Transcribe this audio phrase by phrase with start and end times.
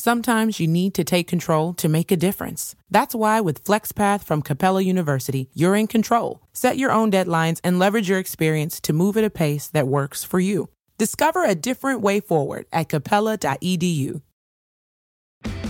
[0.00, 2.74] Sometimes you need to take control to make a difference.
[2.90, 6.40] That's why with FlexPath from Capella University, you're in control.
[6.54, 10.24] Set your own deadlines and leverage your experience to move at a pace that works
[10.24, 10.70] for you.
[10.96, 14.22] Discover a different way forward at capella.edu.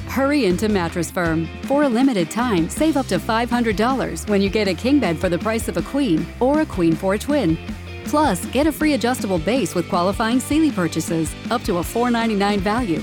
[0.06, 1.48] Hurry into Mattress Firm.
[1.64, 5.28] For a limited time, save up to $500 when you get a king bed for
[5.28, 7.58] the price of a queen or a queen for a twin.
[8.04, 13.02] Plus, get a free adjustable base with qualifying Sealy purchases, up to a 499 value.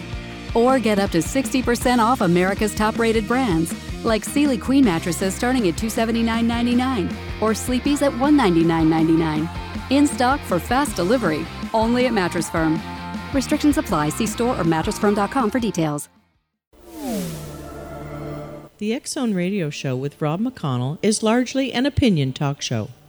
[0.58, 5.68] Or get up to 60% off America's top rated brands, like Sealy Queen mattresses starting
[5.68, 9.48] at $279.99 or Sleepy's at $199.99.
[9.92, 12.82] In stock for fast delivery, only at Mattress Firm.
[13.34, 14.10] Restrictions apply.
[14.10, 16.10] See store or mattressfirm.com for details.
[18.80, 22.90] The X Zone Radio Show with Rob McConnell is largely an opinion talk show.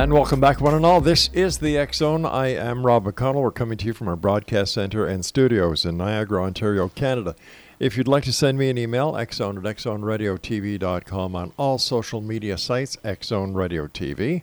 [0.00, 1.02] And welcome back, one and all.
[1.02, 2.24] This is the Zone.
[2.24, 3.42] I am Rob McConnell.
[3.42, 7.36] We're coming to you from our broadcast center and studios in Niagara, Ontario, Canada.
[7.78, 12.56] If you'd like to send me an email, xzone at xzoneradiotv.com on all social media
[12.56, 14.40] sites, Xzone Radio TV.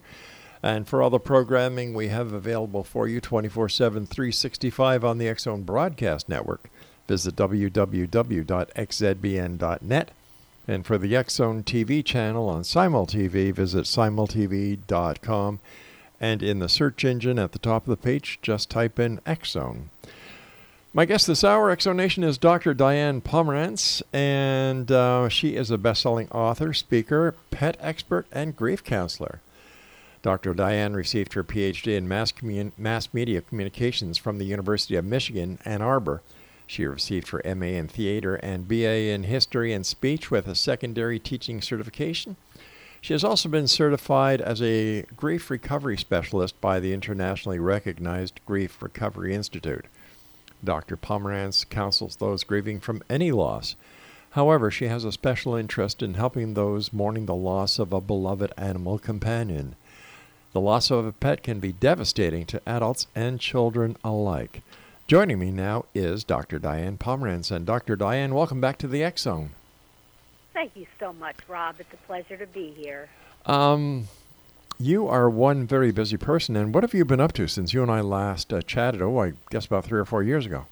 [0.62, 5.34] And for all the programming we have available for you 24 7, 365 on the
[5.40, 6.70] Zone Broadcast Network,
[7.08, 8.52] visit www.xzbn.net.
[10.68, 15.60] And for the Zone TV channel on SimulTV, visit simultv.com.
[16.20, 19.90] And in the search engine at the top of the page, just type in Zone.
[20.94, 22.74] My guest this hour, Exonation, is Dr.
[22.74, 28.84] Diane Pomerance, and uh, she is a best selling author, speaker, pet expert, and grief
[28.84, 29.40] counselor.
[30.24, 30.56] Dr.
[30.56, 35.60] Diane received her PhD in mass, commun- mass media communications from the University of Michigan,
[35.66, 36.24] Ann Arbor.
[36.68, 41.18] She received her MA in theater and BA in history and speech with a secondary
[41.18, 42.36] teaching certification.
[43.00, 48.82] She has also been certified as a grief recovery specialist by the internationally recognized Grief
[48.82, 49.86] Recovery Institute.
[50.64, 50.98] Dr.
[50.98, 53.76] Pomerance counsels those grieving from any loss.
[54.32, 58.52] However, she has a special interest in helping those mourning the loss of a beloved
[58.58, 59.76] animal companion.
[60.52, 64.64] The loss of a pet can be devastating to adults and children alike.
[65.08, 66.60] Joining me now is Dr.
[66.60, 67.50] Diane Pomerance.
[67.50, 67.96] And Dr.
[67.96, 69.52] Diane, welcome back to the X Zone.
[70.54, 71.76] Thank you so much, Rob.
[71.80, 73.08] It's a pleasure to be here.
[73.46, 74.10] Um,
[74.78, 77.82] you are one very busy person, and what have you been up to since you
[77.82, 79.02] and I last uh, chatted?
[79.02, 80.66] Oh, I guess about three or four years ago.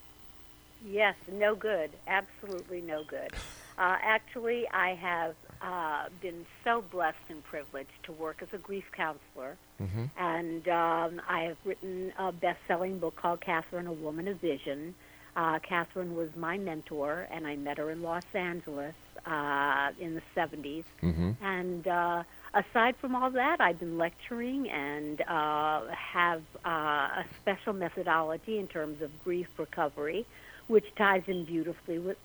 [0.86, 1.92] Yes, no good.
[2.06, 3.32] Absolutely no good.
[3.78, 5.36] Uh, actually, I have
[5.66, 10.06] uh, been so blessed and privileged to work as a grief counselor, Mm-hmm.
[10.18, 14.96] and um, I have written a best-selling book called Catherine, a Woman of Vision.
[15.36, 18.96] Uh, Catherine was my mentor, and I met her in Los Angeles
[19.26, 20.86] uh, in the 70s.
[21.04, 21.32] Mm-hmm.
[21.44, 27.74] And uh, aside from all that, I've been lecturing and uh, have uh, a special
[27.74, 30.26] methodology in terms of grief recovery,
[30.68, 32.18] which ties in beautifully with,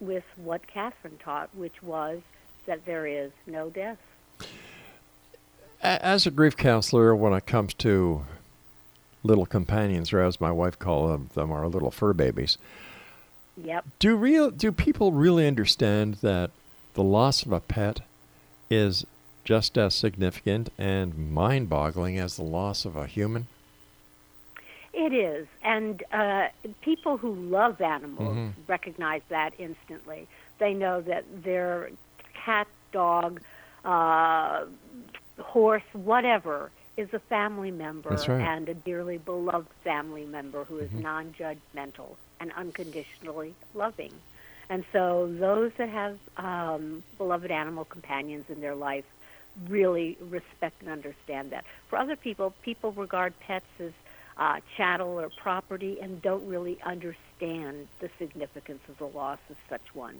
[0.00, 2.20] with what Catherine taught, which was
[2.66, 3.98] that there is no death.
[5.82, 8.22] As a grief counselor, when it comes to
[9.22, 12.58] little companions, or as my wife calls them, our little fur babies,
[13.56, 13.84] Yep.
[13.98, 16.50] do real do people really understand that
[16.94, 18.00] the loss of a pet
[18.70, 19.06] is
[19.44, 23.46] just as significant and mind-boggling as the loss of a human?
[24.92, 26.48] It is, and uh,
[26.80, 28.52] people who love animals Mhm.
[28.66, 30.26] recognize that instantly.
[30.58, 31.90] They know that their
[32.46, 33.40] cat, dog,
[33.84, 34.64] uh,
[35.40, 38.40] horse, whatever, is a family member right.
[38.40, 41.02] and a dearly beloved family member who is Mhm.
[41.02, 44.12] non-judgmental and unconditionally loving.
[44.70, 49.04] And so those that have um, beloved animal companions in their life
[49.68, 51.64] really respect and understand that.
[51.88, 53.92] For other people, people regard pets as
[54.38, 59.94] uh, chattel or property and don't really understand the significance of the loss of such
[59.94, 60.16] one.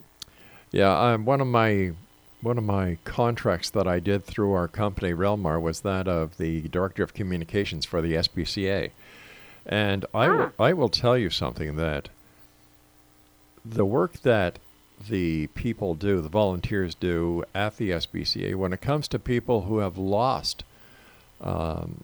[0.73, 1.93] Yeah, um, one of my
[2.41, 6.63] one of my contracts that I did through our company Relmar was that of the
[6.63, 8.91] director of communications for the SPCA,
[9.65, 12.09] and I will, I will tell you something that
[13.65, 14.59] the work that
[15.09, 19.79] the people do, the volunteers do at the SPCA, when it comes to people who
[19.79, 20.65] have lost
[21.41, 22.03] um,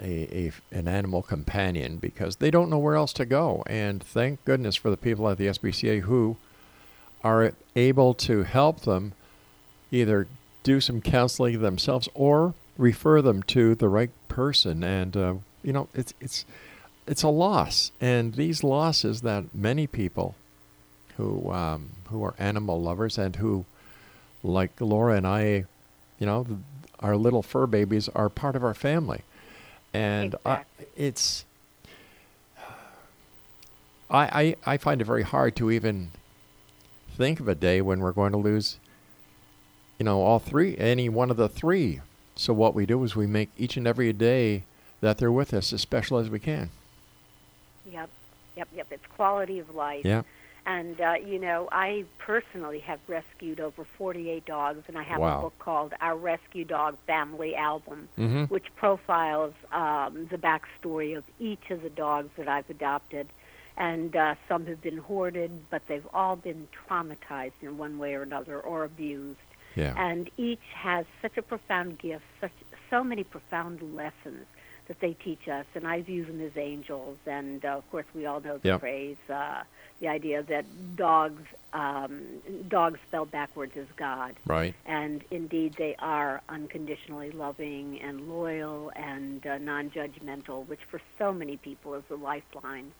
[0.00, 3.62] a, a, an animal companion because they don't know where else to go.
[3.66, 6.36] And thank goodness for the people at the SPCA who
[7.22, 9.12] are able to help them
[9.94, 10.26] either
[10.62, 14.82] do some counseling themselves or refer them to the right person.
[14.82, 16.44] And uh, you know, it's it's
[17.06, 20.34] it's a loss, and these losses that many people
[21.16, 23.64] who um, who are animal lovers and who,
[24.42, 25.64] like Laura and I,
[26.18, 26.46] you know,
[27.00, 29.22] our little fur babies are part of our family,
[29.92, 30.86] and exactly.
[30.86, 31.44] I, it's.
[34.10, 36.12] I, I, I find it very hard to even
[37.16, 38.78] think of a day when we're going to lose,
[39.98, 42.00] you know, all three, any one of the three.
[42.36, 44.64] So what we do is we make each and every day
[45.00, 46.70] that they're with us as special as we can.
[47.90, 48.08] Yep,
[48.56, 48.86] yep, yep.
[48.90, 50.04] It's quality of life.
[50.04, 50.22] Yeah.
[50.66, 55.38] And uh, you know, I personally have rescued over 48 dogs, and I have Wow.
[55.38, 58.48] a book called Our Rescue Dog Family Album, Mhm.
[58.48, 63.28] which profiles um, the backstory of each of the dogs that I've adopted.
[63.76, 68.22] And uh, some have been hoarded, but they've all been traumatized in one way or
[68.22, 69.38] another, or abused.
[69.76, 69.94] Yeah.
[69.96, 72.52] And each has such a profound gift, such
[72.90, 74.46] so many profound lessons
[74.86, 77.16] that they teach us, and I view them as angels.
[77.26, 78.80] And uh, of course, we all know the Yep.
[78.80, 79.62] phrase, uh,
[80.00, 80.64] the idea that
[80.96, 81.42] dogs,
[81.72, 82.20] um,
[82.68, 84.34] dogs spelled backwards is God.
[84.44, 84.74] Right.
[84.84, 91.56] And indeed, they are unconditionally loving and loyal and uh, non-judgmental, which for so many
[91.56, 92.92] people is a lifeline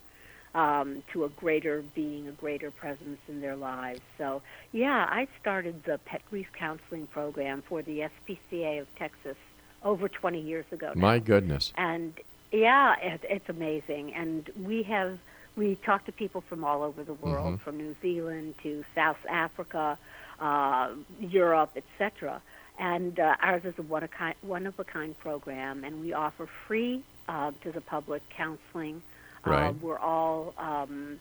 [0.54, 4.00] um, to a greater being, a greater presence in their lives.
[4.18, 4.42] So,
[4.72, 9.36] yeah, I started the pet grief counseling program for the SPCA of Texas
[9.82, 10.92] over 20 years ago.
[10.94, 11.72] now My goodness.
[11.76, 12.14] and
[12.52, 14.14] yeah, it, it's amazing.
[14.14, 15.18] And we have
[15.56, 17.60] we talk to people from all over the world, Mhm.
[17.60, 19.96] from New Zealand to South Africa,
[20.40, 20.90] uh,
[21.20, 22.40] Europe, etc.
[22.78, 26.00] And uh, ours is a one of a kind one of a kind program, and
[26.00, 29.02] we offer free uh, to the public counseling.
[29.44, 31.20] Uh, we're all um,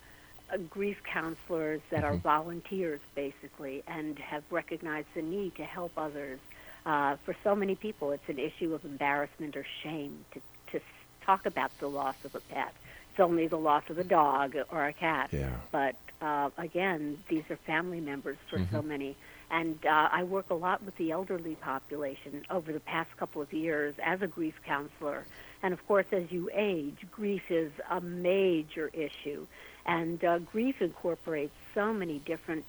[0.53, 2.21] uh, grief counselors that are Mhm.
[2.21, 6.39] volunteers, basically, and have recognized the need to help others.
[6.85, 10.41] Uh, for so many people, it's an issue of embarrassment or shame to,
[10.71, 10.79] to
[11.25, 12.73] talk about the loss of a pet.
[13.09, 15.29] It's only the loss of a dog or a cat.
[15.31, 15.55] Yeah.
[15.71, 18.85] But uh, again, these are family members for so Mhm.
[18.85, 19.17] many.
[19.49, 23.51] And uh, I work a lot with the elderly population over the past couple of
[23.53, 25.27] years as a grief counselor.
[25.63, 29.47] And of course, as you age, grief is a major issue.
[29.85, 32.65] And uh, grief incorporates so many different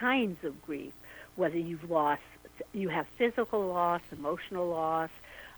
[0.00, 0.92] kinds of grief,
[1.34, 2.22] whether you've lost,
[2.72, 5.10] you have physical loss, emotional loss,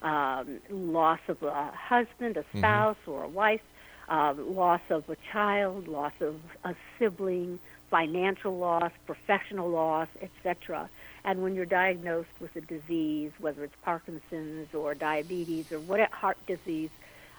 [0.02, 3.62] um, loss of a husband, a spouse, or a wife,
[4.08, 7.58] uh, loss of a child, loss of a sibling,
[7.90, 10.88] financial loss, professional loss, etc.
[11.24, 16.38] And when you're diagnosed with a disease, whether it's Parkinson's or diabetes or what heart
[16.46, 16.90] disease,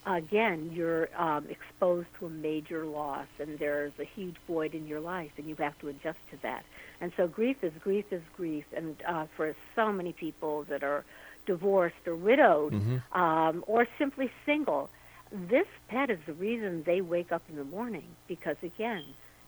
[0.06, 5.00] again, you're um, exposed to a major loss, and there's a huge void in your
[5.00, 6.64] life, and you have to adjust to that.
[7.00, 11.04] And so, grief is grief is grief, and uh, for so many people that are
[11.46, 13.02] divorced or widowed, Mhm.
[13.16, 14.90] um, or simply single,
[15.32, 19.04] this pet is the reason they wake up in the morning because again,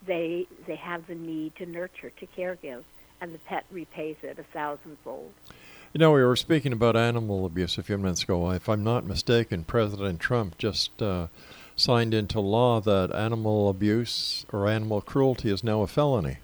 [0.05, 2.83] they they have the need to nurture, to care give,
[3.21, 5.31] and the pet repays it a thousandfold.
[5.93, 8.49] You know, we were speaking about animal abuse a few minutes ago.
[8.51, 11.27] If I'm not mistaken, President Trump just uh,
[11.75, 16.37] signed into law that animal abuse or animal cruelty is now a felony.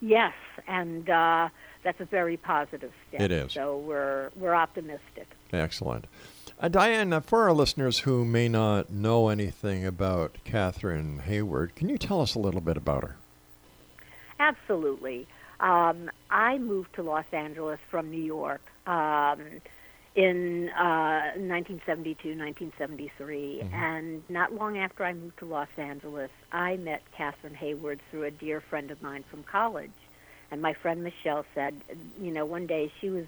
[0.00, 0.34] Yes,
[0.68, 1.48] and uh,
[1.82, 3.20] that's a very positive step.
[3.20, 3.52] It is.
[3.52, 5.28] So we're we're optimistic.
[5.52, 6.06] Excellent.
[6.60, 11.88] Uh, Diane, uh, for our listeners who may not know anything about Catherine Hayward, can
[11.88, 13.16] you tell us a little bit about her?
[14.42, 15.28] Absolutely.
[15.60, 19.40] Um, I moved to Los Angeles from New York um,
[20.16, 27.02] in uh, 1972, 1973, and not long after I moved to Los Angeles, I met
[27.16, 29.92] Catherine Hayward through a dear friend of mine from college.
[30.50, 31.74] And my friend Michelle said,
[32.20, 33.26] you know, one day she was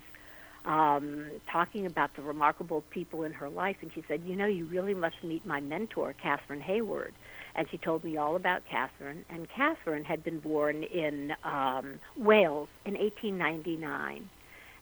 [0.64, 4.64] um, talking about the remarkable people in her life, and she said, you know, you
[4.64, 7.14] really must meet my mentor, Catherine Hayward.
[7.54, 9.24] And she told me all about Catherine.
[9.28, 14.28] And Catherine had been born in um, Wales in 1899,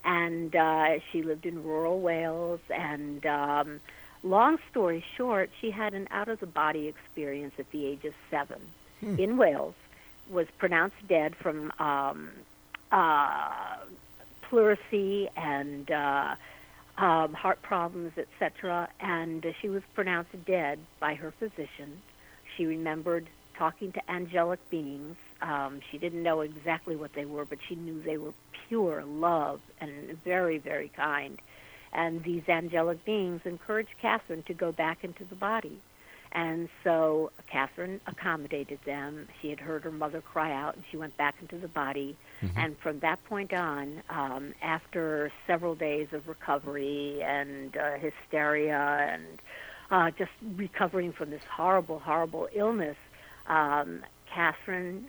[0.04, 2.60] and uh, she lived in rural Wales.
[2.70, 3.80] And um,
[4.22, 8.14] long story short, she had an out of the body experience at the age of
[8.30, 8.60] seven
[9.18, 9.74] in Wales.
[10.30, 12.30] Was pronounced dead from um,
[12.90, 13.76] uh,
[14.42, 16.36] pleurisy and uh,
[16.96, 18.88] um, heart problems, etc.
[19.00, 22.00] And uh, she was pronounced dead by her physician.
[22.56, 25.16] She remembered talking to angelic beings.
[25.40, 28.34] Um, she didn't know exactly what they were, but she knew they were
[28.68, 31.40] pure love and very, very kind.
[31.92, 35.78] And these angelic beings encouraged Catherine to go back into the body.
[36.34, 39.28] And so Catherine accommodated them.
[39.40, 42.16] She had heard her mother cry out, and she went back into the body.
[42.56, 49.42] And from that point on, um, after several days of recovery and uh, hysteria and
[49.92, 52.96] uh, just recovering from this horrible, horrible illness,
[53.46, 55.06] um, Catherine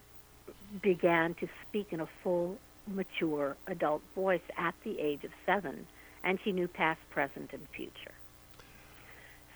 [0.82, 5.88] began to speak in a full, mature adult voice at the age of seven,
[6.24, 8.12] and she knew past, present, and future.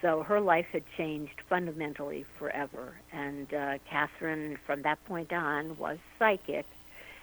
[0.02, 2.94] So her life had changed fundamentally forever.
[3.12, 6.66] And uh, Catherine, from that point on, was psychic.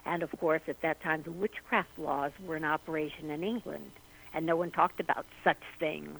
[0.04, 3.92] And of course, at that time, the witchcraft laws were in operation in England,
[4.34, 6.18] and no one talked about such things.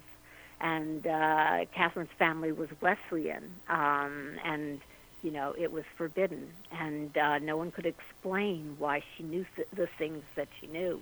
[0.71, 4.79] And uh, Catherine's family was Wesleyan, um, and
[5.21, 9.67] you know it was forbidden, and uh, no one could explain why she knew th-
[9.75, 10.95] the things that she knew,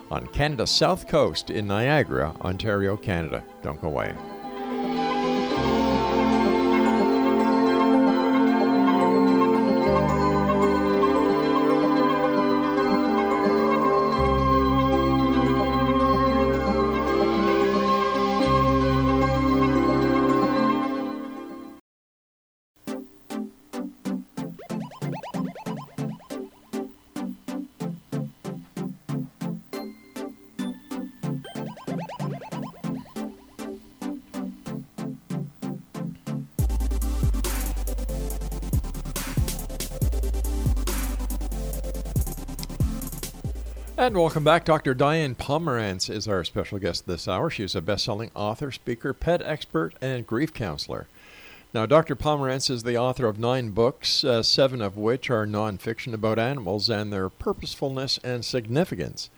[0.10, 3.44] on Canada's south coast in Niagara, Ontario, Canada.
[3.62, 4.16] Don't go away.
[44.02, 44.66] And welcome back.
[44.66, 44.96] Dr.
[44.96, 47.52] Diane Pomerance is our special guest this hour.
[47.52, 51.06] She is a best selling author, speaker, pet expert, and grief counselor.
[51.72, 52.16] Now, Dr.
[52.16, 56.90] Pomerance is the author of nine books, uh, seven of which are nonfiction about animals
[56.90, 59.30] and their purposefulness and significance.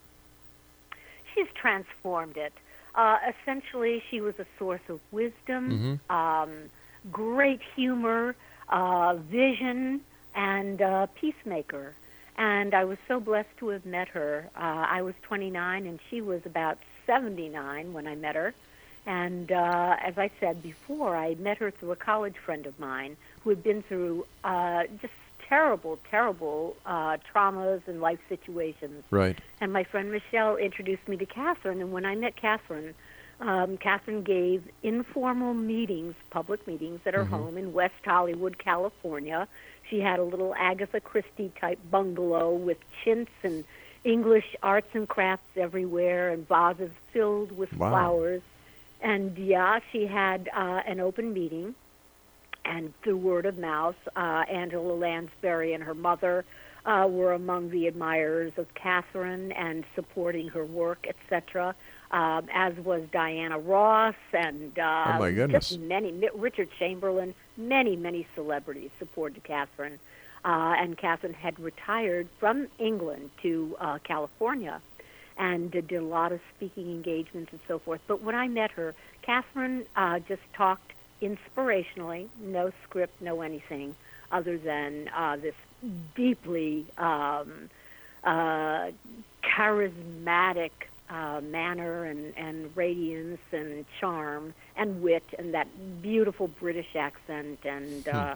[1.33, 2.53] she's transformed it.
[2.95, 6.51] Uh, essentially, she was a source of wisdom, um,
[7.11, 8.35] great humor,
[8.69, 10.01] uh, vision,
[10.35, 11.95] and uh, peacemaker.
[12.37, 14.49] And I was so blessed to have met her.
[14.55, 18.53] Uh, I was 29, and she was about 79 when I met her.
[19.05, 23.17] And uh, as I said before, I met her through a college friend of mine
[23.43, 25.13] who had been through uh, just
[25.47, 29.03] terrible, terrible uh, traumas and life situations.
[29.11, 29.37] Right.
[29.59, 31.81] And my friend Michelle introduced me to Catherine.
[31.81, 32.95] And when I met Catherine,
[33.39, 39.47] um, Catherine gave informal meetings, public meetings at her home in West Hollywood, California.
[39.89, 43.65] She had a little Agatha Christie type bungalow with chintz and
[44.03, 47.89] English arts and crafts everywhere and vases filled with Wow.
[47.89, 48.41] flowers.
[49.01, 51.75] And yeah, she had uh, an open meeting,
[52.65, 56.45] and through word of mouth, uh, Angela Lansbury and her mother
[56.85, 61.75] uh, were among the admirers of Catherine and supporting her work, etc.
[62.11, 65.69] Um, as was Diana Ross and uh, Oh, my goodness.
[65.69, 69.99] just many Richard Chamberlain, many many celebrities supported Catherine,
[70.45, 74.81] uh, and Catherine had retired from England to uh, California,
[75.37, 78.01] and did a lot of speaking engagements and so forth.
[78.07, 83.95] But when I met her, Catherine uh, just talked inspirationally, no script, no anything,
[84.31, 85.55] other than uh, this
[86.15, 87.69] deeply um,
[88.23, 88.91] uh,
[89.43, 90.71] charismatic
[91.09, 95.67] uh, manner and, and radiance and charm and wit and that
[96.01, 97.59] beautiful British accent.
[97.65, 98.35] And uh,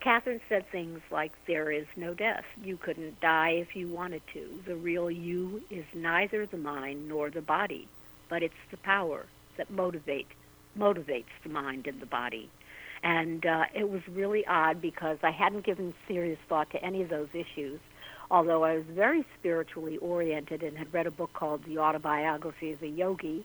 [0.00, 2.44] Catherine said things like, There is no death.
[2.62, 4.62] You couldn't die if you wanted to.
[4.66, 7.88] The real you is neither the mind nor the body,
[8.28, 9.26] but it's the power
[9.56, 10.28] that motivate,
[10.78, 12.48] motivates the mind and the body.
[13.02, 17.08] And uh, it was really odd because I hadn't given serious thought to any of
[17.08, 17.80] those issues,
[18.30, 22.82] although I was very spiritually oriented and had read a book called The Autobiography of
[22.82, 23.44] a Yogi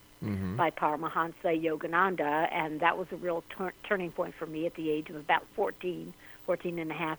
[0.56, 4.90] by Paramahansa Yogananda, and that was a real tur- turning point for me at the
[4.90, 6.14] age of about 14,
[6.46, 7.18] 14 and a half.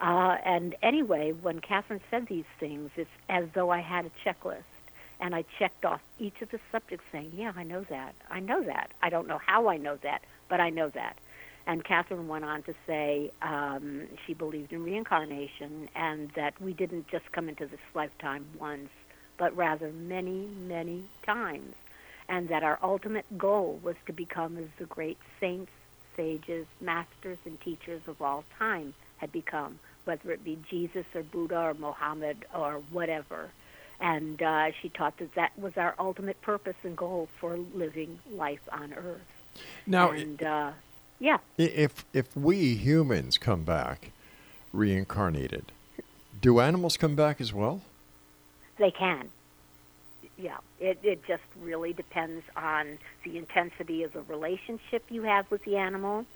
[0.00, 4.62] Uh, and anyway, when Catherine said these things, it's as though I had a checklist.
[5.18, 8.14] And I checked off each of the subjects saying, yeah, I know that.
[8.30, 8.90] I know that.
[9.02, 11.16] I don't know how I know that, but I know that.
[11.66, 17.08] And Catherine went on to say um, she believed in reincarnation and that we didn't
[17.08, 18.90] just come into this lifetime once,
[19.36, 21.74] but rather many, many times.
[22.28, 25.72] And that our ultimate goal was to become as the great saints,
[26.16, 31.58] sages, masters, and teachers of all time had become, whether it be Jesus or Buddha
[31.58, 33.50] or Mohammed or whatever.
[34.00, 38.60] And uh, she taught that that was our ultimate purpose and goal for living life
[38.70, 39.20] on Earth.
[39.86, 40.72] Now, and uh,
[41.18, 44.10] yeah, if if we humans come back
[44.72, 45.72] reincarnated,
[46.42, 47.80] do animals come back as well?
[48.78, 49.30] they can.
[50.38, 55.64] Yeah, it it just really depends on the intensity of the relationship you have with
[55.64, 56.26] the animal.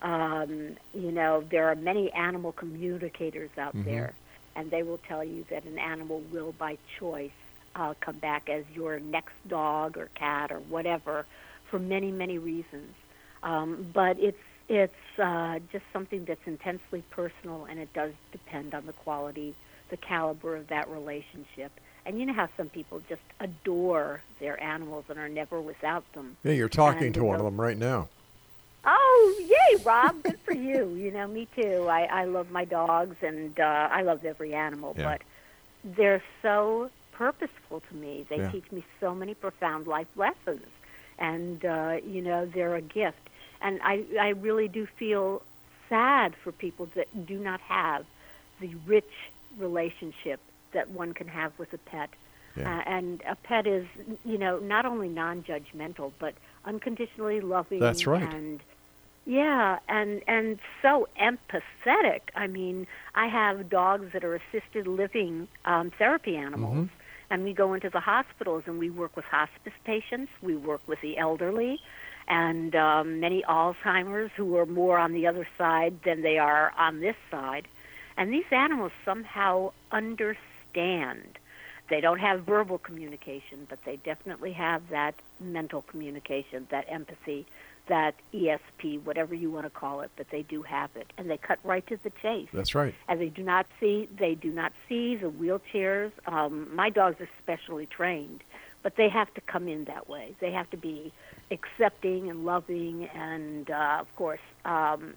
[0.00, 4.14] Um, you know, there are many animal communicators out there,
[4.54, 7.32] and they will tell you that an animal will, by choice,
[7.74, 11.26] uh, come back as your next dog or cat or whatever,
[11.68, 12.94] for many many reasons.
[13.42, 18.86] Um, but it's it's uh, just something that's intensely personal, and it does depend on
[18.86, 19.54] the quality,
[19.90, 21.72] the caliber of that relationship.
[22.08, 26.38] And you know how some people just adore their animals and are never without them.
[26.42, 28.08] Yeah, you're talking And, to one of them right now.
[28.86, 30.22] Oh, yay, Rob!
[30.22, 30.94] Good for you.
[30.94, 31.86] You know, me too.
[31.90, 35.04] I I love my dogs, and uh, I love every animal, Yeah.
[35.04, 35.22] but
[35.84, 38.24] they're so purposeful to me.
[38.30, 38.52] They Yeah.
[38.52, 40.66] teach me so many profound life lessons,
[41.18, 43.18] and uh, you know, they're a gift.
[43.60, 45.42] And I I really do feel
[45.90, 48.06] sad for people that do not have
[48.60, 49.12] the rich
[49.58, 50.40] relationship
[50.72, 52.10] that one can have with a pet.
[52.56, 52.78] Yeah.
[52.78, 53.86] Uh, and a pet is,
[54.24, 57.78] you know, not only non-judgmental, but unconditionally loving.
[57.78, 58.22] That's right.
[58.22, 58.60] And
[59.26, 62.22] yeah, and and so empathetic.
[62.34, 67.30] I mean, I have dogs that are assisted living um, therapy animals, Mm-hmm.
[67.30, 70.32] and we go into the hospitals and we work with hospice patients.
[70.42, 71.78] We work with the elderly,
[72.26, 77.00] and um, many Alzheimer's who are more on the other side than they are on
[77.00, 77.68] this side.
[78.16, 80.42] And these animals somehow understand.
[81.88, 87.46] They don't have verbal communication, but they definitely have that mental communication, that empathy,
[87.88, 91.10] that ESP, whatever you want to call it, but they do have it.
[91.16, 92.94] And they cut right to the chase That's right.
[93.08, 96.12] and they do not see they do not see the wheelchairs.
[96.26, 98.42] Um, my dogs are specially trained,
[98.82, 100.34] but they have to come in that way.
[100.40, 101.12] They have to be
[101.50, 105.14] accepting and loving, and uh, of course, um,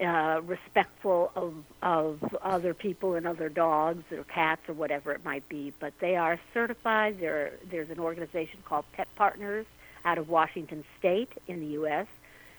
[0.00, 5.48] uh, respectful of of other people and other dogs or cats or whatever it might
[5.48, 5.72] be.
[5.78, 7.20] But they are certified.
[7.20, 9.66] There, there's an organization called Pet Partners
[10.04, 12.06] out of Washington State in the U.S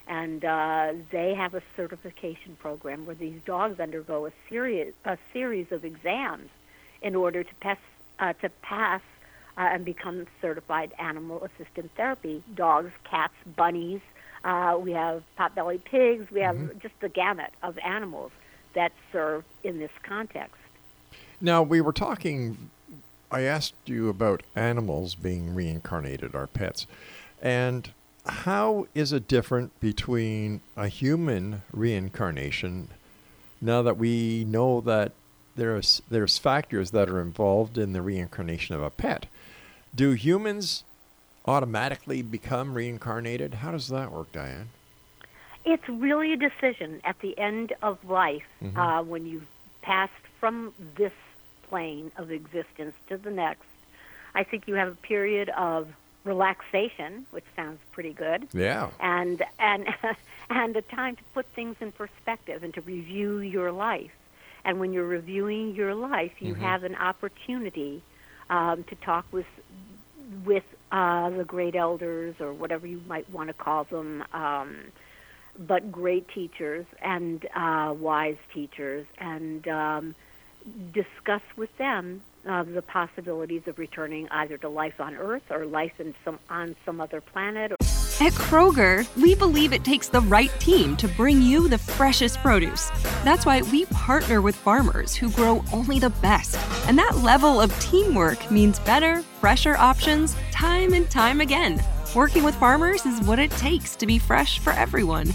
[0.07, 5.71] and uh, they have a certification program where these dogs undergo a series a series
[5.71, 6.49] of exams
[7.01, 7.77] in order to pass
[8.19, 9.01] uh, to pass
[9.57, 12.43] uh, and become certified animal assisted therapy.
[12.55, 14.01] Dogs, cats, bunnies.
[14.43, 16.31] Uh, we have pot-bellied pigs.
[16.31, 18.31] We have just the gamut of animals
[18.73, 20.55] that serve in this context.
[21.39, 22.69] Now we were talking
[23.31, 26.85] I asked you about animals being reincarnated, our pets,
[27.41, 27.89] and
[28.25, 32.89] how is it different between a human reincarnation
[33.61, 35.13] now that we know that
[35.55, 39.27] there's there's factors that are involved in the reincarnation of a pet?
[39.95, 40.83] Do humans
[41.45, 43.55] automatically become reincarnated?
[43.55, 44.69] How does that work, Diane?
[45.65, 48.77] It's really a decision at the end of life Mhm.
[48.77, 49.47] uh, when you've
[49.81, 51.13] passed from this
[51.69, 53.63] plane of existence to the next.
[54.33, 55.87] I think you have a period of
[56.23, 58.89] relaxation, which sounds pretty good, Yeah.
[58.99, 59.87] and and
[60.49, 64.11] and a time to put things in perspective and to review your life.
[64.63, 66.59] And when you're reviewing your life, you Mhm.
[66.59, 68.01] have an opportunity
[68.49, 69.47] um, to talk with
[70.45, 74.75] with uh, the great elders or whatever you might want to call them, um,
[75.57, 80.15] but great teachers and uh, wise teachers, and um,
[80.93, 85.99] discuss with them uh, the possibilities of returning either to life on Earth or life
[85.99, 87.73] in some on some other planet.
[88.21, 92.91] At Kroger, we believe it takes the right team to bring you the freshest produce.
[93.23, 96.55] That's why we partner with farmers who grow only the best.
[96.87, 101.81] And that level of teamwork means better, fresher options time and time again.
[102.15, 105.25] Working with farmers is what it takes to be fresh for everyone.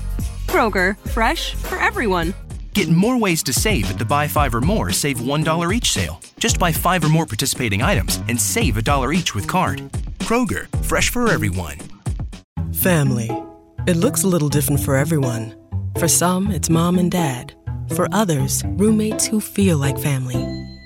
[0.46, 2.32] Kroger, fresh for everyone.
[2.74, 6.20] Get more ways to save at the Buy Five or More Save $1 each sale.
[6.38, 9.78] Just buy five or more participating items and save a dollar each with card.
[10.20, 11.78] Kroger, fresh for everyone.
[12.72, 13.28] Family.
[13.88, 15.56] It looks a little different for everyone.
[15.98, 17.52] For some, it's mom and dad.
[17.96, 20.65] For others, roommates who feel like family.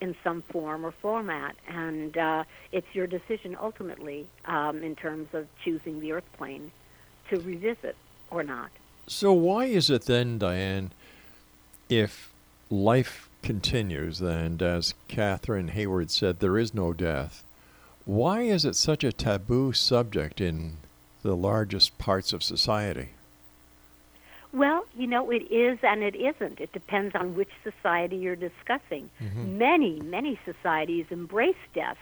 [0.00, 1.56] in some form or format.
[1.68, 6.70] And uh, it's your decision ultimately um, in terms of choosing the Earth plane
[7.28, 7.96] to revisit
[8.30, 8.70] or not.
[9.06, 10.92] So why is it then, Diane,
[11.88, 12.32] if
[12.70, 17.42] life continues and as Catherine Hayward said, there is no death,
[18.04, 20.78] why is it such a taboo subject in
[21.22, 23.10] the largest parts of society?
[24.52, 26.60] Well, you know, it is and it isn't.
[26.60, 29.08] It depends on which society you're discussing.
[29.58, 31.98] Many, many societies embrace death.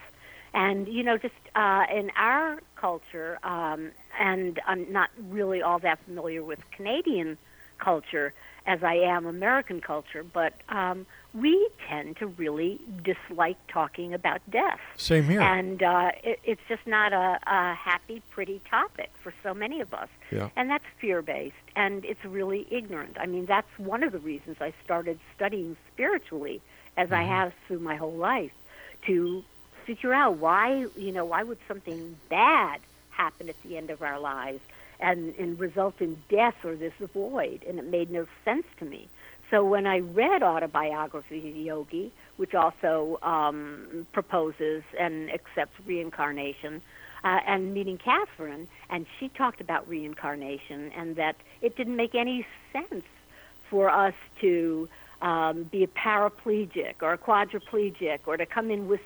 [0.53, 5.99] And, you know, just uh, in our culture, um, and I'm not really all that
[6.05, 7.37] familiar with Canadian
[7.77, 8.33] culture
[8.65, 14.79] as I am American culture, but um, we tend to really dislike talking about death.
[14.97, 15.41] Same here.
[15.41, 19.93] And uh, it, it's just not a, a happy, pretty topic for so many of
[19.93, 20.09] us.
[20.31, 20.49] Yeah.
[20.55, 23.17] And that's fear based, and it's really ignorant.
[23.19, 26.61] I mean, that's one of the reasons I started studying spiritually,
[26.97, 28.51] as I have through my whole life,
[29.05, 29.43] to
[29.85, 32.79] figure out why, you know, why would something bad
[33.11, 34.61] happen at the end of our lives
[34.99, 37.63] and, and result in death or this void?
[37.67, 39.07] And it made no sense to me.
[39.49, 46.81] So when I read Autobiography of Yogi, which also um, proposes and accepts reincarnation,
[47.23, 52.45] uh, and meeting Catherine, and she talked about reincarnation and that it didn't make any
[52.71, 53.03] sense
[53.69, 54.87] for us to
[55.21, 59.01] um, be a paraplegic or a quadriplegic or to come in with,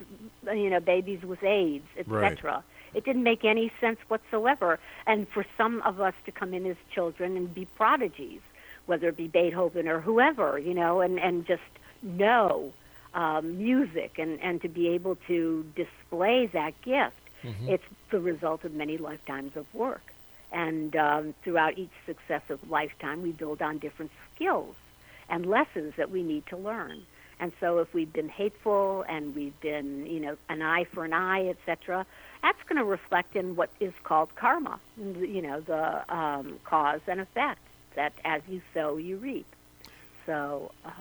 [0.46, 2.32] you know, babies with AIDS, Right.
[2.34, 2.64] etc.
[2.94, 4.78] It didn't make any sense whatsoever.
[5.08, 8.42] And for some of us to come in as children and be prodigies,
[8.86, 11.62] whether it be Beethoven or whoever, you know, and, and just
[12.02, 12.74] know
[13.14, 17.16] um, music and, and to be able to display that gift,
[17.70, 20.14] it's the result of many lifetimes of work.
[20.52, 24.76] And um, throughout each successive lifetime, we build on different skills
[25.30, 27.04] and lessons that we need to learn.
[27.40, 31.14] And so, if we've been hateful and we've been, you know, an eye for an
[31.14, 32.06] eye, etc.,
[32.42, 34.80] that's going to reflect in what is called karma.
[34.98, 37.60] You know, the um, cause and effect
[37.96, 39.46] that as you sow, you reap.
[40.26, 40.92] So, uh,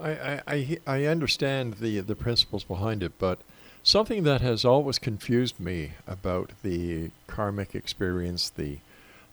[0.00, 3.38] I, I, I, understand the, the principles behind it, but
[3.84, 8.78] something that has always confused me about the karmic experience, the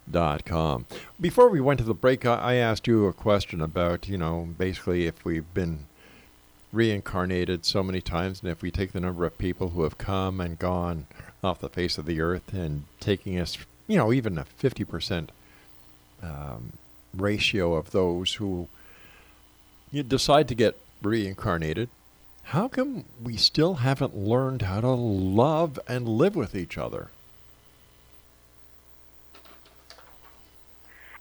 [0.09, 0.87] dot com.
[1.21, 5.05] Before we went to the break, I asked you a question about, you know, basically
[5.05, 5.85] if we've been
[6.71, 10.39] reincarnated so many times, and if we take the number of people who have come
[10.39, 11.07] and gone
[11.43, 15.29] off the face of the earth and taking us, you know, even a 50%
[16.21, 16.73] um,
[17.13, 18.67] ratio of those who
[19.91, 21.89] you decide to get reincarnated,
[22.43, 27.09] how come we still haven't learned how to love and live with each other?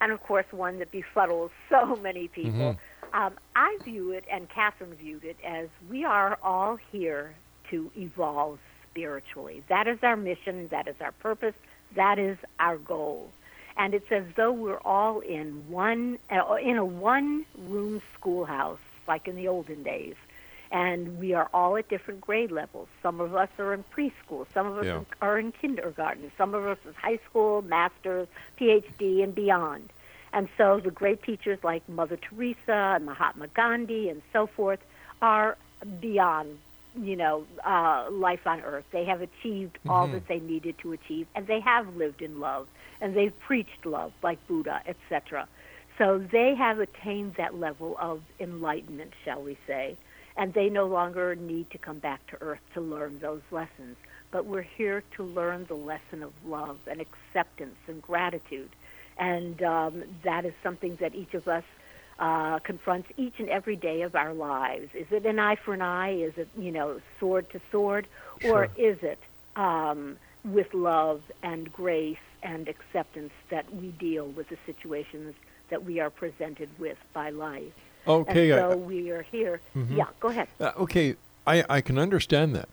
[0.00, 2.76] And of course one that befuddles so many people.
[2.76, 2.78] Mhm.
[3.14, 7.34] Um, I view it, and Catherine viewed it, as we are all here
[7.70, 8.58] to evolve
[8.90, 9.62] spiritually.
[9.68, 11.54] That is our mission, that is our purpose,
[11.94, 13.30] that is our goal.
[13.78, 19.36] And it's as though we're all in one uh, in a one-room schoolhouse, like in
[19.36, 20.16] the olden days,
[20.70, 22.88] and we are all at different grade levels.
[23.02, 25.00] Some of us are in preschool, some of us Yeah.
[25.22, 28.28] are in kindergarten, some of us is high school, masters,
[28.58, 29.90] PhD, and beyond.
[30.32, 34.80] And so the great teachers like Mother Teresa and Mahatma Gandhi and so forth
[35.22, 35.56] are
[36.00, 36.58] beyond,
[37.00, 38.84] you know, uh, life on earth.
[38.90, 40.12] They have achieved all Mhm.
[40.12, 42.68] that they needed to achieve, and they have lived in love,
[43.00, 45.48] and they've preached love like Buddha, etc.
[45.96, 49.96] So they have attained that level of enlightenment, shall we say,
[50.38, 53.96] and they no longer need to come back to earth to learn those lessons.
[54.30, 58.70] But we're here to learn the lesson of love and acceptance and gratitude.
[59.18, 61.64] And um, that is something that each of us
[62.20, 64.94] uh, confronts each and every day of our lives.
[64.94, 66.12] Is it an eye for an eye?
[66.12, 68.06] Is it, you know, sword to sword?
[68.40, 68.52] Sure.
[68.52, 69.18] Or is it
[69.56, 75.34] um, with love and grace and acceptance that we deal with the situations
[75.70, 77.72] that we are presented with by life?
[78.08, 79.60] Okay, And I- so we are here.
[79.76, 79.96] Mhm.
[79.96, 80.48] Yeah, go ahead.
[80.58, 81.16] Uh, okay,
[81.46, 82.68] I, I can understand that,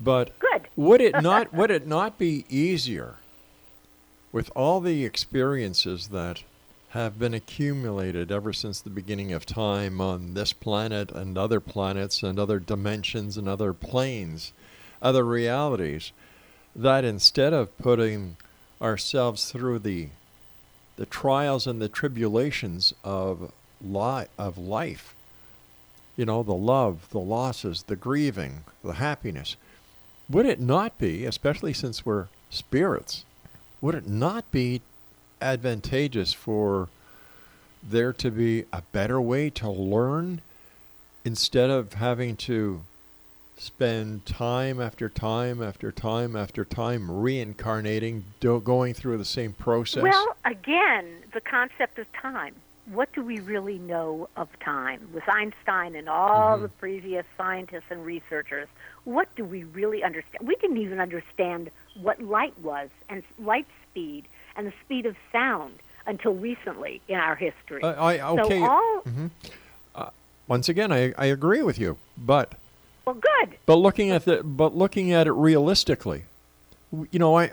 [0.00, 0.62] but Good.
[0.76, 3.16] would it not would it not be easier
[4.32, 6.42] with all the experiences that
[6.90, 12.22] have been accumulated ever since the beginning of time on this planet and other planets
[12.22, 14.52] and other dimensions and other planes,
[15.02, 16.12] other realities,
[16.74, 18.36] that instead of putting
[18.82, 20.08] ourselves through the
[20.96, 23.50] the trials and the tribulations of
[23.84, 25.14] li- of life,
[26.16, 29.56] you know, the love, the losses, the grieving, the happiness.
[30.28, 33.24] Would it not be, especially since we're spirits,
[33.80, 34.80] would it not be
[35.42, 36.88] advantageous for
[37.82, 40.40] there to be a better way to learn
[41.24, 42.82] instead of having to
[43.56, 50.02] spend time after time after time after time reincarnating, do- going through the same process?
[50.02, 52.54] Well, again, the concept of time.
[52.92, 55.08] What do we really know of time?
[55.14, 56.62] With Einstein and all Mhm.
[56.62, 58.68] the previous scientists and researchers,
[59.04, 60.46] what do we really understand?
[60.46, 61.70] We didn't even understand
[62.00, 67.34] what light was and light speed and the speed of sound until recently in our
[67.34, 67.82] history.
[67.82, 68.60] Uh, I, okay.
[68.60, 69.30] So all Mhm.
[69.94, 70.10] Uh,
[70.48, 72.52] once again, I, I agree with you, but
[73.06, 73.56] well, good.
[73.64, 76.24] but looking at the but looking at it realistically,
[77.10, 77.50] you know, I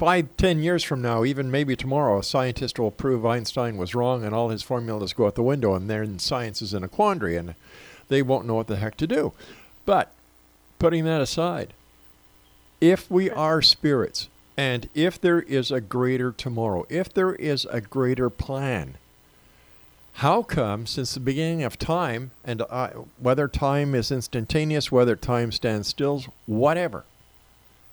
[0.00, 4.24] five ten years from now, even maybe tomorrow, a scientist will prove Einstein was wrong
[4.24, 7.36] and all his formulas go out the window, and then science is in a quandary,
[7.36, 7.54] and
[8.08, 9.34] they won't know what the heck to do.
[9.84, 10.10] But
[10.78, 11.74] putting that aside,
[12.80, 17.82] if we are spirits, and if there is a greater tomorrow, if there is a
[17.82, 18.96] greater plan,
[20.14, 25.52] how come, since the beginning of time, and uh, whether time is instantaneous, whether time
[25.52, 27.04] stands still, whatever,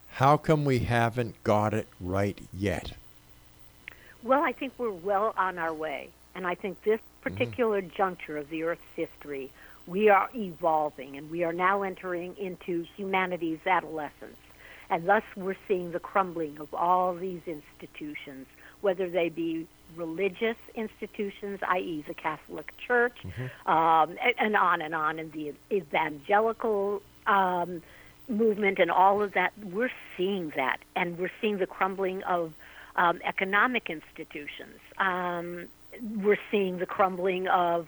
[0.10, 2.94] how come we haven't got it right yet?
[4.24, 6.10] Well, I think we're well on our way.
[6.36, 9.52] And I think this particular juncture of the Earth's history,
[9.88, 14.38] we are evolving and we are now entering into humanity's adolescence.
[14.90, 18.48] And thus we're seeing the crumbling of all these institutions,
[18.82, 23.18] whether they be religious institutions, i.e., the Catholic Church,
[23.66, 27.82] um, and, and on and on, and the evangelical um,
[28.28, 29.54] movement and all of that.
[29.64, 32.54] We're seeing that, and we're seeing the crumbling of
[32.96, 34.80] um, economic institutions.
[34.98, 35.68] Um,
[36.18, 37.88] we're seeing the crumbling of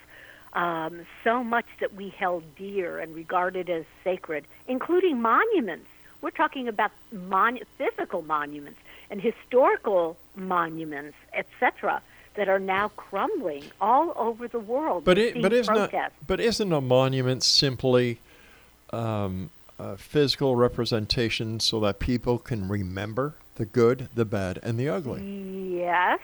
[0.53, 5.87] um, so much that we held dear and regarded as sacred, including monuments.
[6.21, 12.01] We're talking about mon- physical monuments and historical monuments, etc.,
[12.35, 15.03] that are now crumbling all over the world.
[15.03, 18.19] But it, but isn't a, but isn't a monument simply
[18.91, 19.49] um,
[19.79, 25.23] a physical representation so that people can remember the good, the bad, and the ugly?
[25.73, 26.19] Yes,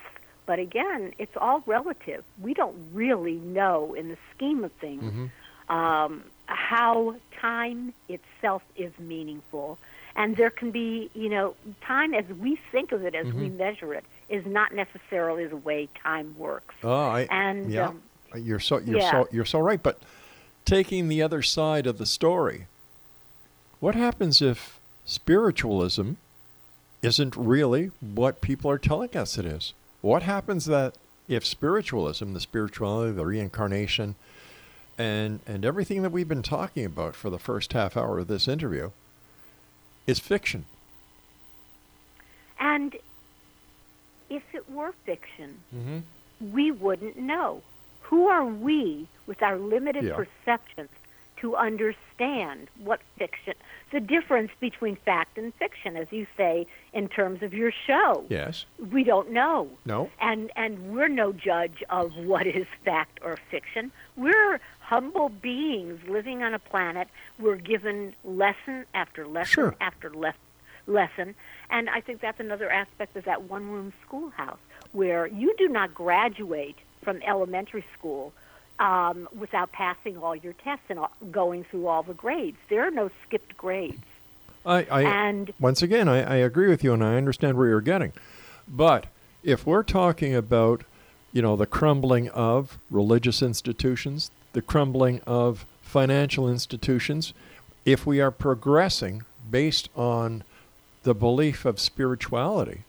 [0.46, 2.24] but again, it's all relative.
[2.41, 5.74] We don't really know, in the scheme of things, Mm-hmm.
[5.76, 9.80] um, how time itself is meaningful.
[10.18, 13.58] And there can be, you know, time as we think of it, as we Mhm.
[13.58, 16.76] measure it, is not necessarily the way time works.
[16.84, 18.02] Oh, I, And, yeah, um,
[18.36, 19.12] you're so you're yeah.
[19.12, 19.82] so you're so right.
[19.82, 20.00] But
[20.65, 22.68] taking the other side of the story,
[23.86, 26.13] what happens if spiritualism
[27.04, 29.74] isn't really what people are telling us it is?
[30.02, 30.95] What happens that
[31.28, 34.15] if spiritualism, the spirituality, the reincarnation,
[34.98, 38.48] and and everything that we've been talking about for the first half hour of this
[38.48, 38.89] interview
[40.08, 40.65] is fiction?
[42.60, 42.95] And
[44.32, 46.00] if it were fiction, Mm-hmm.
[46.52, 47.62] we wouldn't know.
[48.10, 50.15] Who are we, with our limited Yeah.
[50.15, 50.89] perceptions,
[51.41, 53.54] to understand what fiction,
[53.91, 58.26] the difference between fact and fiction, as you say, in terms of your show?
[58.30, 58.65] Yes.
[58.91, 59.69] We don't know.
[59.86, 60.10] No.
[60.19, 63.91] And, and we're no judge of what is fact or fiction.
[64.15, 67.08] We're humble beings living on a planet.
[67.39, 69.76] We're given lesson after lesson Sure.
[69.82, 70.34] after le-
[70.88, 71.36] lesson.
[71.69, 74.60] And I think that's another aspect of that one room schoolhouse
[74.91, 78.32] where you do not graduate from elementary school
[78.80, 82.58] um, without passing all your tests and all, going through all the grades.
[82.70, 84.02] There are no skipped grades.
[84.66, 87.82] I, I And- once again, I, I agree with you, and I understand where you're
[87.82, 88.14] getting.
[88.68, 89.06] But
[89.44, 90.84] if we're talking about,
[91.32, 97.34] you know, the crumbling of religious institutions, the crumbling of financial institutions,
[97.86, 100.44] if we are progressing based on
[101.04, 102.82] the belief of spirituality,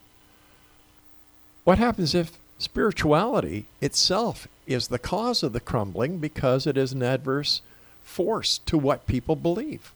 [1.65, 7.03] what happens if spirituality itself is the cause of the crumbling because it is an
[7.03, 7.63] adverse
[8.03, 9.93] force to what people believe?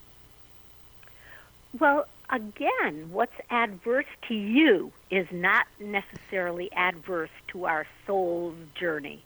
[1.79, 9.23] Well, again, what's adverse to you is not necessarily adverse to our soul's journey.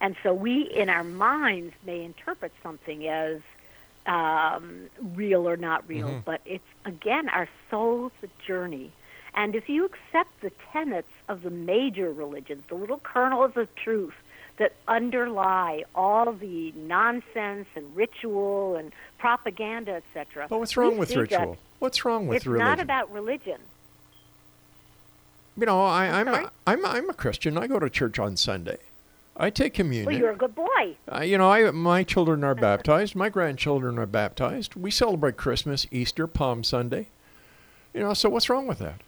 [0.00, 3.40] And so we, in our minds, may interpret something as
[4.04, 6.24] um, real or not real, Mhm.
[6.24, 8.10] but it's, again, our soul's
[8.44, 8.90] journey.
[9.32, 14.14] And if you accept the tenets of the major religions, the little kernels of truth
[14.58, 20.46] that underlie all the nonsense and ritual and propaganda, etc.
[20.48, 21.58] But what's wrong we with ritual?
[21.78, 22.68] What's wrong with it's religion?
[22.68, 23.58] It's not about religion.
[25.56, 26.44] you know, I, I'm sorry?
[26.44, 27.58] a, I'm a, I'm a Christian.
[27.58, 28.78] I go to church on Sunday.
[29.36, 30.06] I take communion.
[30.06, 30.96] Well, you're a good boy.
[31.10, 33.16] Uh, you know, I my children are baptized.
[33.16, 34.74] My grandchildren are baptized.
[34.74, 37.08] We celebrate Christmas, Easter, Palm Sunday.
[37.94, 39.00] You know, so what's wrong with that?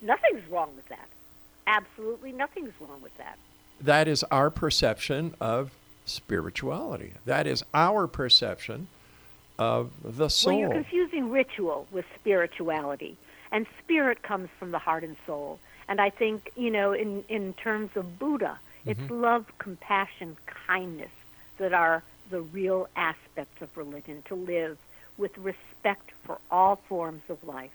[0.00, 1.08] Nothing's wrong with that.
[1.66, 3.36] Absolutely nothing's wrong with that.
[3.82, 5.70] That is our perception of
[6.04, 7.14] spirituality.
[7.24, 8.88] That is our perception
[9.58, 10.52] of the soul.
[10.52, 13.16] Well, you're confusing ritual with spirituality,
[13.50, 15.58] and spirit comes from the heart and soul.
[15.88, 19.20] And I think you know, in in terms of Buddha, it's Mm-hmm.
[19.22, 21.10] love, compassion, kindness
[21.58, 24.22] that are the real aspects of religion.
[24.26, 24.78] To live
[25.18, 27.70] with respect for all forms of life,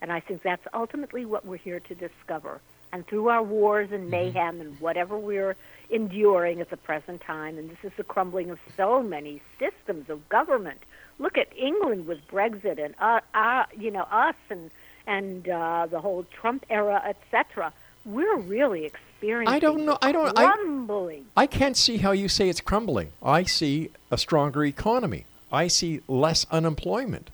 [0.00, 2.60] and I think that's ultimately what we're here to discover.
[2.92, 5.56] And through our wars and mayhem and whatever we're
[5.88, 10.28] enduring at the present time, and this is the crumbling of so many systems of
[10.28, 10.78] government.
[11.18, 14.70] Look at England with Brexit and uh, uh, you know us and
[15.06, 17.72] and uh, the whole Trump era, etc.
[18.04, 19.98] We're really experiencing I don't know.
[20.02, 20.38] I don't.
[20.38, 21.26] I, crumbling.
[21.36, 23.12] I can't see how you say it's crumbling.
[23.22, 25.26] I see a stronger economy.
[25.50, 27.30] I see less unemployment.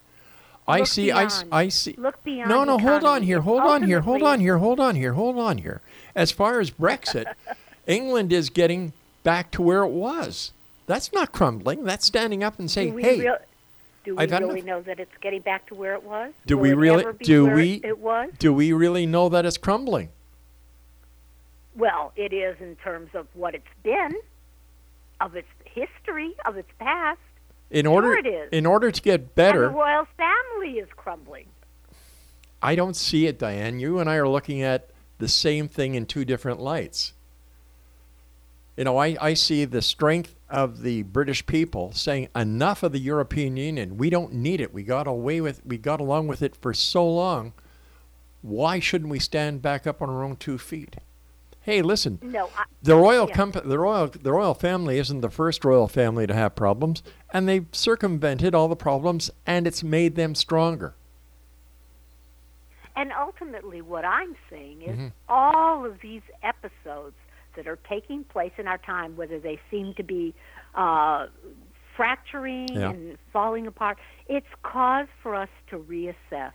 [0.68, 1.10] I Look see.
[1.10, 1.48] I, beyond.
[1.50, 1.94] I see.
[1.96, 2.78] Look beyond No, no.
[2.78, 3.40] Hold on here.
[3.40, 4.00] Hold on here.
[4.00, 4.58] Hold on here.
[4.58, 5.14] Hold on here.
[5.14, 5.80] Hold on here.
[6.14, 7.32] As far as Brexit,
[7.86, 8.92] England is getting
[9.22, 10.52] back to where it was.
[10.86, 11.84] That's not crumbling.
[11.84, 13.38] That's standing up and saying, "Hey, real-
[14.04, 16.32] do we really enough." know that it's getting back to where it was?
[16.46, 17.04] do Will we really?
[17.22, 17.80] Do we?
[17.82, 18.30] It was.
[18.38, 20.10] Do we really know that it's crumbling?
[21.76, 24.12] Well, it is in terms of what it's been,
[25.20, 27.20] of its history, of its past.
[27.70, 28.48] In order, it is.
[28.50, 31.48] in order to get And better, the royal family is crumbling.
[32.62, 33.78] I don't see it, Diane.
[33.78, 37.12] You and I are looking at the same thing in two different lights.
[38.76, 43.00] You know, I, I see the strength of the British people saying enough of the
[43.00, 43.98] European Union.
[43.98, 44.72] We don't need it.
[44.72, 47.52] We got away with we got along with it for so long.
[48.40, 50.96] Why shouldn't we stand back up on our own two feet?
[51.68, 52.18] Hey, listen.
[52.22, 53.34] No, I, The royal Yeah.
[53.34, 57.46] compa- the royal the royal family isn't the first royal family to have problems, and
[57.46, 60.94] they've circumvented all the problems, and it's made them stronger.
[62.96, 65.08] And ultimately, what I'm saying is Mm-hmm.
[65.28, 67.16] all of these episodes
[67.54, 70.32] that are taking place in our time, whether they seem to be
[70.74, 71.26] uh,
[71.96, 72.92] fracturing Yeah.
[72.92, 76.52] and falling apart, it's cause for us to reassess,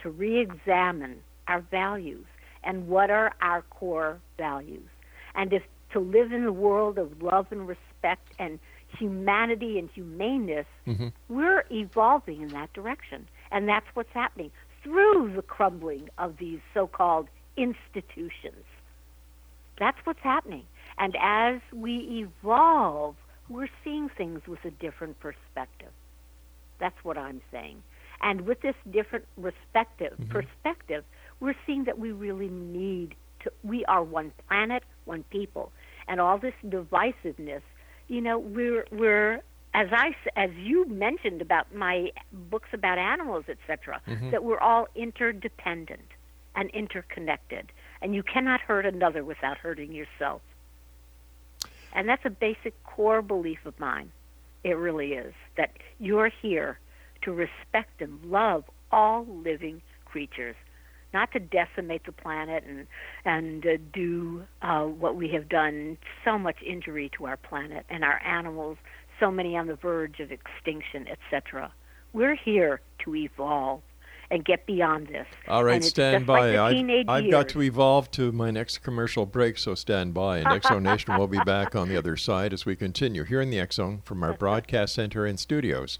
[0.00, 2.26] to re-examine our values
[2.64, 4.88] and what are our core values,
[5.34, 8.58] and if to live in a world of love and respect and
[8.98, 11.08] humanity and humaneness, mm-hmm.
[11.28, 13.26] we're evolving in that direction.
[13.50, 14.50] And that's what's happening
[14.82, 18.64] through the crumbling of these so called institutions.
[19.78, 20.64] That's what's happening.
[20.98, 23.16] And as we evolve,
[23.48, 25.90] we're seeing things with a different perspective.
[26.78, 27.82] That's what I'm saying.
[28.22, 30.30] And with this different respective mm-hmm.
[30.30, 31.04] perspective,
[31.40, 35.72] we're seeing that we really need to we are one planet, one people.
[36.08, 37.62] And all this divisiveness,
[38.08, 44.00] you know, we're we're as I, as you mentioned about my books about animals, etc.,
[44.06, 44.30] mm-hmm.
[44.30, 46.08] that we're all interdependent
[46.56, 47.70] and interconnected,
[48.02, 50.42] and you cannot hurt another without hurting yourself.
[51.92, 54.10] And that's a basic core belief of mine.
[54.64, 56.78] It really is that you're here
[57.22, 60.56] to respect and love all living creatures,
[61.12, 62.86] not to decimate the planet and
[63.24, 68.04] and uh, do uh, what we have done so much injury to our planet and
[68.04, 68.78] our animals,
[69.18, 71.72] so many on the verge of extinction, etc.
[72.12, 73.82] We're here to evolve
[74.30, 75.26] and get beyond this.
[75.48, 76.56] All right, stand by.
[76.56, 80.38] Like I've, I've got to evolve to my next commercial break, so stand by.
[80.38, 83.50] And Zone Nation will be back on the other side as we continue here in
[83.50, 85.98] the Zone from our broadcast center and studios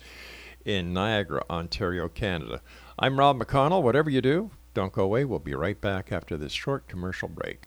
[0.64, 2.60] in Niagara, Ontario, Canada.
[2.98, 3.82] I'm Rob McConnell.
[3.82, 5.24] Whatever you do, don't go away.
[5.24, 7.64] We'll be right back after this short commercial break.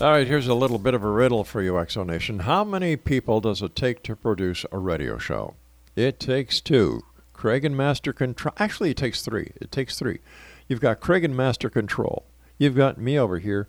[0.00, 2.38] All right, here's a little bit of a riddle for you, X Zone Nation.
[2.38, 5.56] How many people does it take to produce a radio show?
[6.00, 7.02] It takes two.
[7.34, 8.54] Craig and Master Control.
[8.56, 9.52] Actually, it takes three.
[9.60, 10.20] It takes three.
[10.66, 12.24] You've got Craig and Master Control.
[12.56, 13.68] You've got me over here.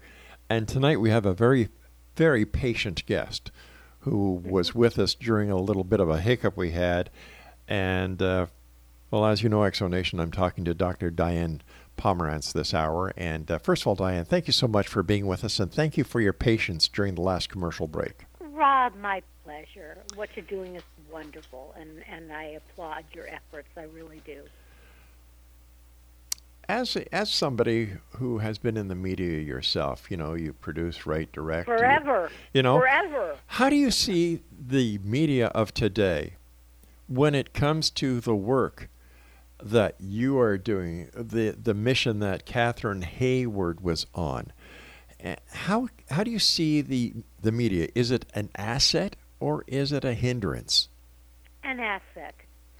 [0.50, 1.68] And tonight we have a very,
[2.16, 3.52] very patient guest
[4.00, 7.10] who was with us during a little bit of a hiccup we had.
[7.68, 8.46] And, uh,
[9.12, 11.12] well, as you know, X Zone Nation, I'm talking to Dr.
[11.12, 11.62] Diane
[11.98, 13.12] Pomerance this hour.
[13.18, 15.70] And uh, first of all, Diane, thank you so much for being with us, and
[15.70, 18.24] thank you for your patience during the last commercial break.
[18.40, 19.98] Rob, my pleasure.
[20.16, 23.70] What you're doing is wonderful, and, and I applaud your efforts.
[23.78, 24.44] I really do.
[26.70, 31.32] As as somebody who has been in the media yourself, you know, you produce, write,
[31.34, 32.32] direct, Forever.
[32.54, 33.36] You, know, Forever.
[33.48, 36.36] How do you see the media of today
[37.08, 38.90] when it comes to the work
[39.62, 44.54] that you are doing, the the mission that Catherine Hayward was on?
[45.24, 47.88] uh, how how do you see the the media?
[47.96, 50.90] Is it an asset or is it a hindrance?
[51.64, 52.36] An asset,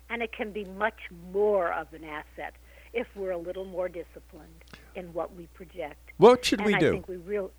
[0.10, 1.00] and it can be much
[1.32, 2.56] more of an asset
[2.94, 4.64] if we're a little more disciplined
[4.96, 6.12] in what we project.
[6.18, 6.92] What should and we I do?
[6.92, 7.52] think we real.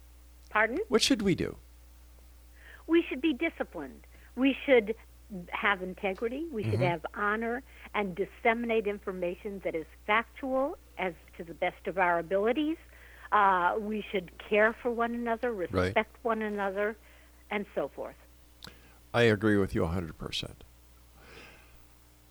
[0.51, 0.79] Pardon?
[0.89, 1.57] What should we do?
[2.87, 4.03] We should be disciplined.
[4.37, 4.95] We should
[5.51, 6.47] have integrity.
[6.53, 6.89] We should Mhm.
[6.91, 7.63] have honor
[7.95, 12.77] and disseminate information that is factual as to the best of our abilities.
[13.31, 16.97] Uh, we should care for one another, respect one another,
[17.51, 18.17] and so forth.
[19.15, 20.65] I agree with you 100%.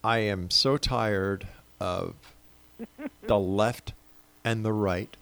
[0.03, 1.47] I am so tired
[1.79, 2.15] of
[3.23, 3.93] the left
[4.43, 5.15] and the right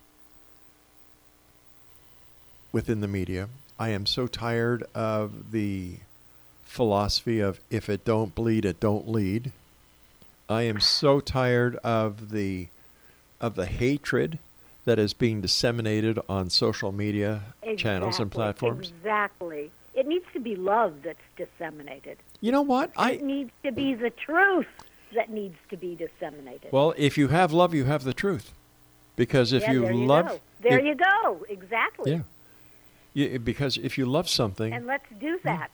[2.71, 3.49] within the media.
[3.77, 5.97] I am so tired of the
[6.63, 9.51] philosophy of if it don't bleed, it don't lead.
[10.47, 12.67] I am so tired of the
[13.41, 14.39] of the hatred
[14.86, 17.41] that is being disseminated on social media
[17.77, 18.89] channels and Exactly, platforms.
[18.89, 19.71] Exactly.
[19.93, 22.17] It needs to be love that's disseminated.
[22.42, 22.92] You know what?
[22.96, 24.68] I it needs to be the truth
[25.14, 26.72] that needs to be disseminated.
[26.72, 28.54] Well, if you have love, you have the truth.
[29.16, 30.40] Because if yeah, you there you love, go.
[30.62, 31.46] there if- you go.
[31.50, 32.12] Exactly.
[32.14, 32.22] yeah,
[33.14, 35.72] You- because if you love something, And let's do that.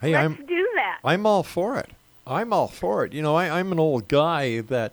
[0.00, 1.00] hey, let's I'm do that.
[1.04, 1.90] I'm all for it.
[2.26, 3.12] I'm all for it.
[3.12, 4.92] You know, I, I'm an old guy that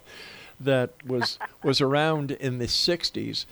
[0.60, 3.46] that was was around in the '60s,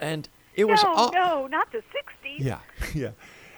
[0.00, 2.38] and it was no, all no, not the '60s.
[2.40, 2.58] yeah,
[2.94, 3.10] yeah.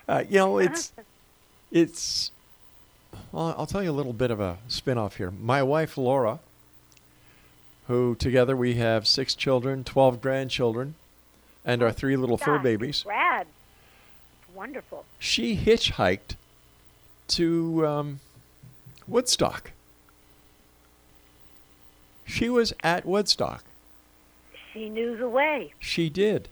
[0.07, 0.93] Uh, you know, it's
[1.71, 2.31] it's.
[3.33, 5.31] Well, I'll tell you a little bit of a spin-off here.
[5.31, 6.41] My wife Laura,
[7.87, 10.95] who together we have six children, twelve grandchildren,
[11.65, 13.05] and our three little fur babies.
[13.07, 13.47] Rad.
[14.55, 15.05] Wonderful.
[15.19, 16.35] She hitchhiked
[17.29, 18.21] to um,
[19.07, 19.71] Woodstock.
[22.27, 23.65] She was at Woodstock.
[24.73, 25.73] She knew the way.
[25.79, 26.49] She did.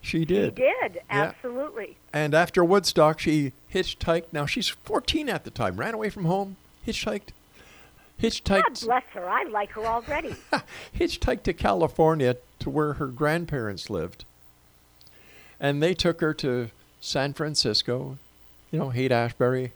[0.00, 0.56] She did.
[0.56, 0.94] She did.
[0.94, 1.32] Yeah.
[1.34, 1.96] Absolutely.
[2.12, 4.26] And after Woodstock, she hitchhiked.
[4.32, 5.76] Now she's 14 at the time.
[5.76, 7.30] Ran away from home, hitchhiked,
[8.20, 8.62] Hitchhiked.
[8.62, 9.28] God bless her.
[9.28, 10.34] I like her already.
[10.98, 14.24] hitchhiked to California to where her grandparents lived.
[15.60, 16.70] And they took her to
[17.00, 18.18] San Francisco,
[18.72, 19.72] you know, Haight Ashbury.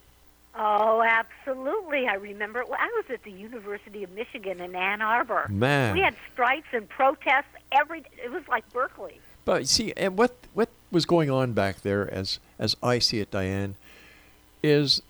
[0.55, 2.07] oh, absolutely.
[2.07, 2.63] I remember.
[2.65, 5.47] Well, I was at the University of Michigan in Ann Arbor.
[5.49, 5.93] Man.
[5.93, 8.03] We had strikes and protests every.
[8.23, 9.19] It was like Berkeley.
[9.45, 13.31] But see, and what what was going on back there, as as I see it,
[13.31, 13.75] Diane,
[14.61, 15.01] is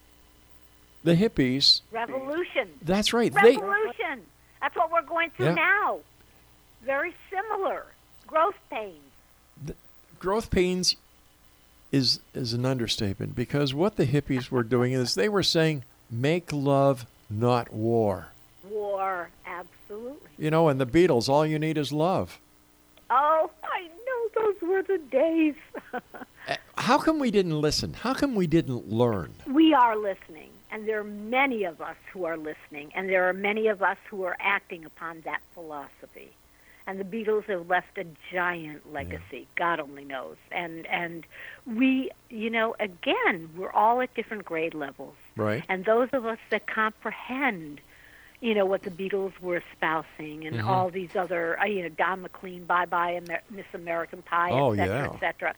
[1.03, 1.81] the hippies.
[1.91, 2.69] Revolution.
[2.81, 3.33] That's right.
[3.33, 4.21] They Revolution.
[4.61, 5.55] That's what we're going through Yeah.
[5.55, 5.99] now.
[6.83, 7.85] Very similar.
[8.27, 8.97] Growth pains.
[10.19, 10.95] growth pains
[11.91, 16.51] is is an understatement because what the hippies were doing is they were saying make
[16.53, 18.27] love, not war.
[18.63, 19.29] War.
[19.45, 20.29] Absolutely.
[20.37, 22.39] You know, and the Beatles, all you need is love.
[23.09, 23.89] Oh, I
[24.35, 25.55] those were the days.
[25.93, 25.99] Uh,
[26.77, 27.93] How come we didn't listen?
[27.93, 29.33] How come we didn't learn?
[29.47, 33.33] we are listening, and there are many of us who are listening, and there are
[33.33, 36.31] many of us who are acting upon that philosophy.
[36.85, 39.47] And the Beatles have left a giant legacy.
[39.55, 40.35] God only knows.
[40.51, 41.25] And and
[41.65, 45.15] we, you know, again, we're all at different grade levels.
[45.37, 45.63] Right.
[45.69, 47.79] And those of us that comprehend,
[48.43, 50.67] you know, what the Beatles were espousing and Mhm.
[50.67, 54.73] all these other, uh, you know, Don McLean, Bye Bye Amer- Miss American Pie, Oh,
[54.73, 55.13] et cetera, yeah.
[55.13, 55.53] et cetera.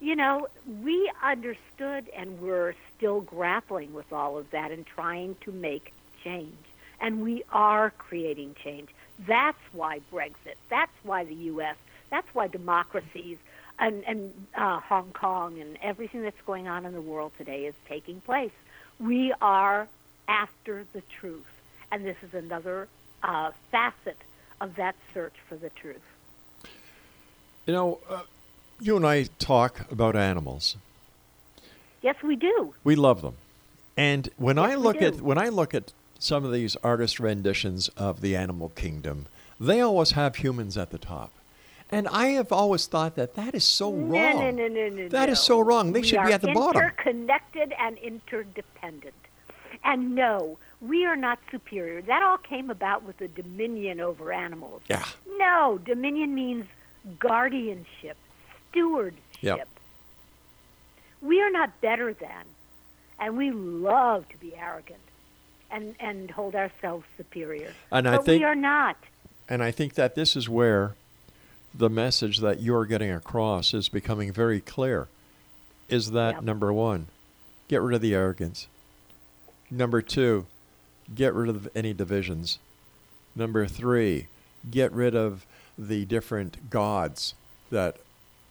[0.00, 0.48] You know,
[0.82, 5.92] we understood and we're still grappling with all of that and trying to make
[6.24, 6.56] change.
[7.00, 8.88] And we are creating change.
[9.18, 10.56] That's why Brexit.
[10.70, 11.76] That's why the U.S.
[12.10, 13.38] That's why democracies
[13.78, 17.74] and, and uh, Hong Kong and everything that's going on in the world today is
[17.86, 18.52] taking place.
[18.98, 19.86] We are
[20.28, 21.44] after the truth.
[21.92, 22.88] And this is another
[23.22, 24.16] uh, facet
[24.60, 26.00] of that search for the truth.
[27.66, 28.22] You know, uh,
[28.80, 30.76] you and I talk about animals.
[32.00, 32.74] Yes, we do.
[32.82, 33.34] We love them.
[33.96, 37.20] And when I Yes, we look at when I look at some of these artist
[37.20, 39.26] renditions of the animal kingdom,
[39.60, 41.30] they always have humans at the top.
[41.90, 44.38] And I have always thought that that is so No, wrong.
[44.38, 45.08] no, no, no, no.
[45.08, 45.42] That is no.
[45.42, 45.92] so wrong.
[45.92, 46.80] They we should be at the bottom.
[46.80, 49.14] They're interconnected and interdependent.
[49.84, 50.56] And no,
[50.86, 52.02] we are not superior.
[52.02, 54.82] That all came about with the dominion over animals.
[54.90, 55.04] Yeah.
[55.38, 56.66] No, dominion means
[57.18, 58.16] guardianship,
[58.70, 59.20] stewardship.
[59.40, 59.68] Yep.
[61.20, 62.44] We are not better than,
[63.20, 64.98] and we love to be arrogant
[65.70, 67.72] and, and hold ourselves superior.
[67.92, 68.96] And but I think we are not.
[69.48, 70.94] and I think that this is where
[71.74, 75.06] the message that you're getting across is becoming very clear.
[75.88, 76.42] Is that Yep.
[76.44, 77.06] number 1,
[77.68, 78.66] get rid of the arrogance.
[79.70, 80.46] Number 2,
[81.14, 82.58] get rid of any divisions.
[83.34, 84.26] Number 3,
[84.70, 85.46] get rid of
[85.78, 87.34] the different gods
[87.70, 87.96] that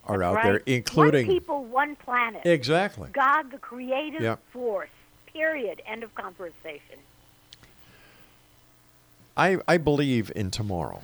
[0.05, 0.43] are That's out right.
[0.43, 2.41] there, including one people, one planet.
[2.45, 3.09] exactly.
[3.13, 4.39] God, the creative Yep.
[4.51, 4.89] force.
[5.27, 5.81] Period.
[5.85, 6.97] End of conversation.
[9.37, 11.01] I, I believe in tomorrow.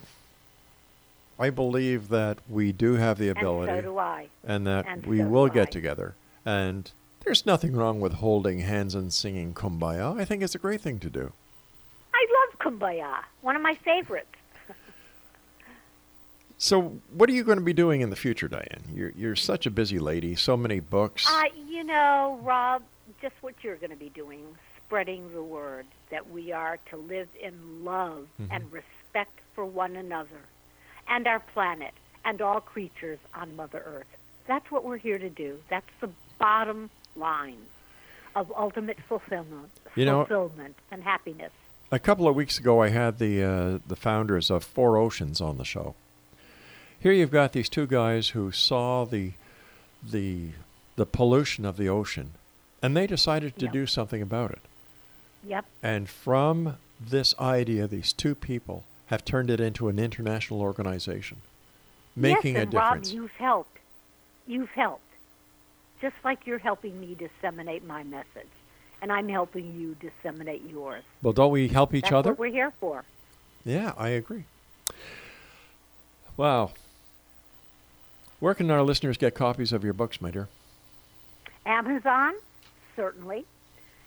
[1.40, 4.28] I believe that we do have the ability, And so do I.
[4.44, 6.16] and that And we so will get together.
[6.46, 6.92] And
[7.28, 10.98] there's nothing wrong with holding hands and singing "Kumbaya." I think it's a great thing
[11.00, 11.34] to do.
[12.14, 13.18] I love Kumbaya.
[13.42, 14.28] One of my favorites.
[16.58, 18.82] So, what are you going to be doing in the future, Diane?
[18.94, 20.36] You're you're such a busy lady.
[20.36, 21.28] So many books.
[21.30, 22.82] Uh, you know, Rob,
[23.22, 24.44] just what you're going to be doing,
[24.86, 28.52] spreading the word that we are to live in love Mm-hmm.
[28.54, 30.40] and respect for one another
[31.10, 34.08] and our planet and all creatures on Mother Earth.
[34.48, 35.60] That's what we're here to do.
[35.70, 36.10] That's the
[36.40, 37.58] bottom line
[38.36, 41.52] of ultimate fulfillment, You know- fulfillment and happiness.
[41.92, 45.58] A couple of weeks ago, I had the uh, the founders of Four Oceans on
[45.58, 45.96] the show.
[47.00, 49.32] Here you've got these two guys who saw the
[50.04, 50.50] the
[50.98, 52.32] the pollution of the ocean,
[52.82, 53.74] and they decided to Yep.
[53.74, 54.60] do something about it.
[55.46, 55.66] Yep.
[55.82, 61.38] And from this idea, these two people have turned it into an international organization,
[62.18, 63.08] making yes, a and difference.
[63.10, 63.78] Rob, you've helped.
[64.46, 65.04] You've helped.
[66.02, 68.48] Just like you're helping me disseminate my message.
[69.02, 71.04] And I'm helping you disseminate yours.
[71.22, 72.30] well, don't we help each That's other?
[72.32, 73.04] what we're here for.
[73.64, 74.46] Yeah, I agree.
[76.36, 76.72] Wow.
[78.40, 80.48] Where can our listeners get copies of your books, my dear?
[81.66, 82.34] Amazon,
[82.96, 83.46] certainly,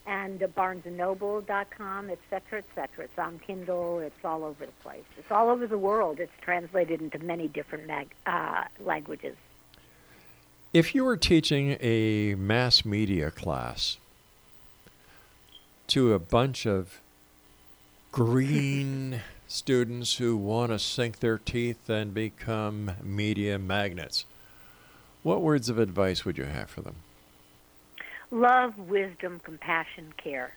[0.06, 3.04] and uh, BarnesandNoble.com, et cetera, et cetera.
[3.04, 3.98] It's on Kindle.
[3.98, 5.04] It's all over the place.
[5.18, 6.20] It's all over the world.
[6.20, 9.36] It's translated into many different mag- uh, languages.
[10.72, 13.96] If you were teaching a mass media class
[15.88, 17.00] to a bunch of
[18.12, 24.26] green students who want to sink their teeth and become media magnets,
[25.24, 26.96] what words of advice would you have for them?
[28.30, 30.54] Love, wisdom, compassion, care.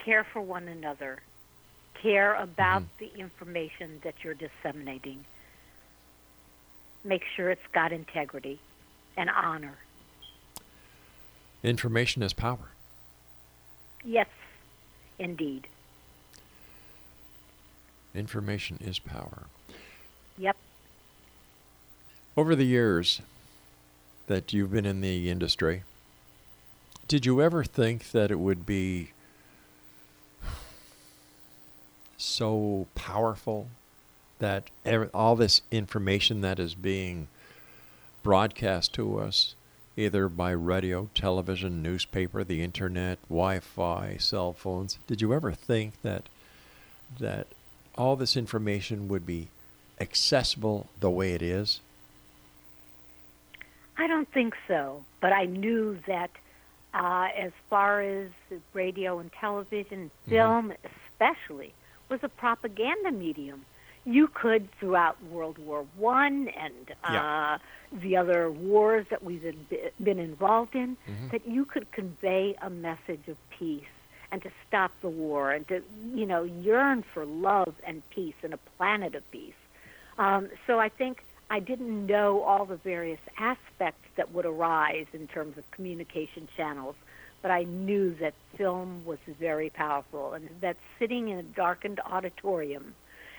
[0.00, 1.20] Care for one another.
[1.94, 3.04] Care about mm-hmm.
[3.04, 5.24] the information that you're disseminating.
[7.04, 8.60] Make sure it's got integrity
[9.16, 9.78] and honor.
[11.62, 12.70] Information is power.
[14.04, 14.28] Yes,
[15.18, 15.68] indeed.
[18.14, 19.44] Information is power.
[20.38, 20.56] Yep.
[22.36, 23.20] Over the years
[24.26, 25.82] that you've been in the industry,
[27.08, 29.12] did you ever think that it would be
[32.16, 33.68] so powerful
[34.42, 37.28] that ev- all this information that is being
[38.24, 39.54] broadcast to us,
[39.96, 46.28] either by radio, television, newspaper, the internet, Wi-Fi, cell phones, did you ever think that
[47.20, 47.46] that
[47.96, 49.46] all this information would be
[50.00, 51.80] accessible the way it is?
[53.96, 56.30] I don't think so, but I knew that
[56.94, 58.30] uh, as far as
[58.72, 61.74] radio and television, film especially,
[62.08, 63.64] was a propaganda medium.
[64.04, 67.58] You could, throughout World War One and uh, Yeah.
[67.92, 71.28] the other wars that we've been, been involved in, Mm-hmm.
[71.30, 73.84] that you could convey a message of peace
[74.32, 75.82] and to stop the war and to,
[76.14, 79.52] you know, yearn for love and peace and a planet of peace.
[80.18, 85.26] Um, so I think I didn't know all the various aspects that would arise in
[85.28, 86.96] terms of communication channels,
[87.42, 92.94] but I knew that film was very powerful and that sitting in a darkened auditorium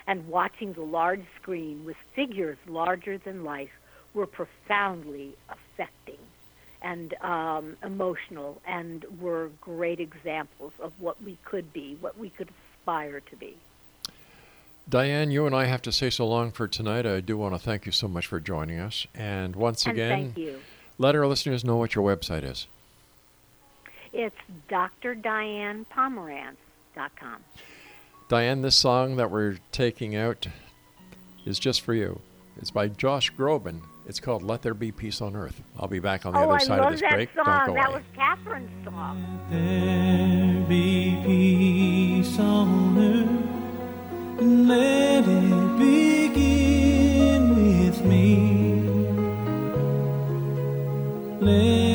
[0.06, 3.70] and watching the large screen with figures larger than life
[4.12, 6.18] were profoundly affecting
[6.82, 12.48] and um, emotional and were great examples of what we could be, what we could
[12.78, 13.56] aspire to be.
[14.86, 17.06] Diane, you and I have to say so long for tonight.
[17.06, 19.06] I do want to thank you so much for joining us.
[19.14, 20.60] And once and again, thank you.
[20.98, 22.66] let our listeners know what your website is.
[24.12, 24.36] It's
[24.68, 27.44] drdianepomerance.com.
[28.34, 30.48] Diane, this song that we're taking out
[31.46, 32.20] is just for you.
[32.56, 33.82] It's by Josh Groban.
[34.08, 35.62] It's called Let There Be Peace on Earth.
[35.78, 37.32] I'll be back on the oh, other I side of this that break.
[37.32, 37.44] song.
[37.44, 37.94] Don't go that away.
[37.94, 39.40] was Catherine's song.
[39.52, 45.78] There be peace on earth, and let it
[46.34, 47.50] begin
[47.86, 48.50] with me.
[51.40, 51.93] Let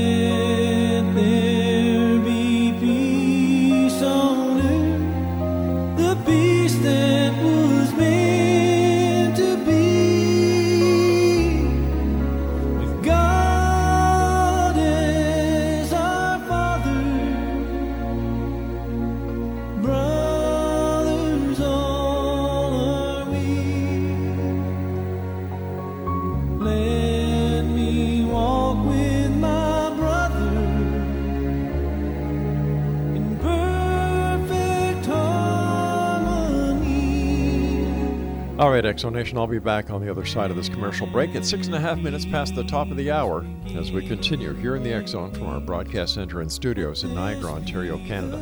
[38.60, 41.08] All right, X Zone Nation, I'll be back on the other side of this commercial
[41.08, 43.46] break at six and a half minutes past the top of the hour
[43.78, 47.16] as we continue here in the X Zone from our broadcast center and studios in
[47.16, 48.38] Niagara, Ontario, Canada.